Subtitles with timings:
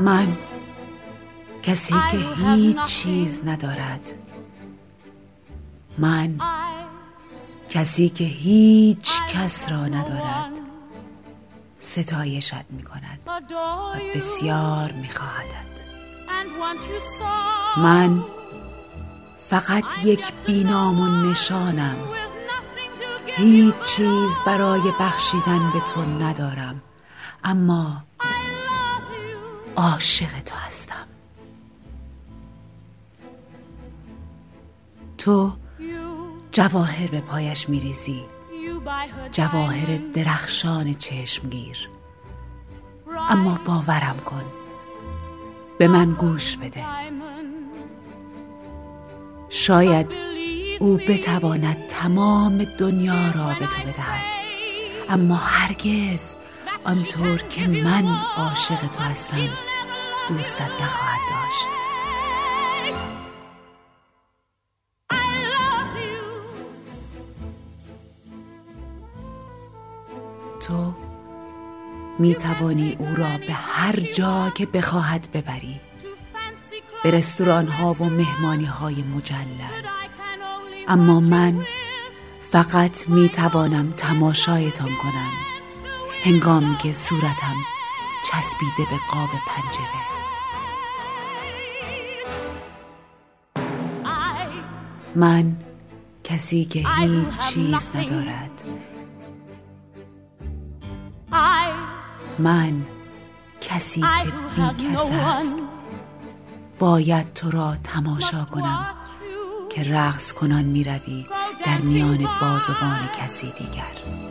[0.00, 0.36] من
[1.62, 4.12] کسی که هیچ چیز ندارد.
[5.98, 6.38] من
[7.68, 10.60] کسی که هیچ کس را ندارد.
[11.78, 13.40] ستایشت می کند و
[14.14, 15.66] بسیار می خواهدد
[17.76, 18.22] من
[19.48, 21.96] فقط یک بینام و نشانم.
[23.26, 26.82] هیچ چیز برای بخشیدن به تو ندارم.
[27.44, 28.02] اما
[29.76, 31.06] عاشق تو هستم.
[35.18, 35.52] تو
[36.52, 38.22] جواهر به پایش میریزی.
[39.32, 41.88] جواهر درخشان چشمگیر.
[43.30, 44.44] اما باورم کن
[45.78, 46.84] به من گوش بده.
[49.48, 50.14] شاید
[50.80, 54.24] او بتواند تمام دنیا را به تو بدهد.
[55.08, 56.32] اما هرگز
[56.84, 59.48] آنطور که من عاشق تو هستم
[60.28, 61.68] دوستت نخواهد داشت.
[70.60, 70.94] تو
[72.18, 75.80] می توانی او را به هر جا که بخواهد ببری
[77.02, 79.86] به رستوران ها و مهمانی های مجلل.
[80.88, 81.66] اما من
[82.50, 85.30] فقط می توانم تماشایتان کنم
[86.24, 87.56] هنگامی که صورتم
[88.30, 90.16] چسبیده به قاب پنجره.
[95.14, 95.56] من
[96.24, 98.62] کسی که هیچ چیز ندارد.
[102.38, 102.86] من
[103.60, 105.56] کسی که بی کس است.
[106.78, 108.86] باید تو را تماشا کنم
[109.70, 111.26] که رقص کنان می روی
[111.66, 114.25] در میان بازوان کسی دیگر.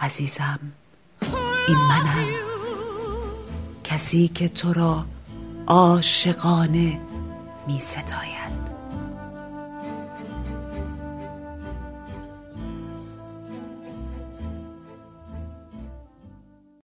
[0.00, 0.60] عزیزم
[1.68, 2.26] این منم.
[3.84, 5.04] کسی که تو را
[5.66, 7.00] عاشقانه
[7.66, 8.57] می ستاید